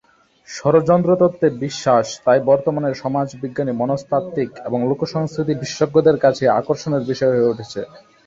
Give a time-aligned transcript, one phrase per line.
[0.49, 7.81] ষড়যন্ত্র তত্ত্বে বিশ্বাস তাই বর্তমানে সমাজবিজ্ঞানী, মনস্তাত্ত্বিক, এবং লোকসংস্কৃতির বিশেষজ্ঞদের কাছে আকর্ষণের বিষয় হয়ে উঠেছে।